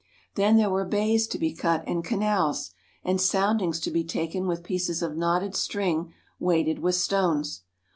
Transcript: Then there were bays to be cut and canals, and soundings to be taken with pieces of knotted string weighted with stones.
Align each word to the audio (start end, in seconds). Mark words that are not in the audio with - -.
Then 0.33 0.57
there 0.57 0.71
were 0.71 0.83
bays 0.83 1.27
to 1.27 1.37
be 1.37 1.53
cut 1.53 1.83
and 1.85 2.03
canals, 2.03 2.71
and 3.03 3.21
soundings 3.21 3.79
to 3.81 3.91
be 3.91 4.03
taken 4.03 4.47
with 4.47 4.63
pieces 4.63 5.03
of 5.03 5.15
knotted 5.15 5.55
string 5.55 6.11
weighted 6.39 6.79
with 6.79 6.95
stones. 6.95 7.61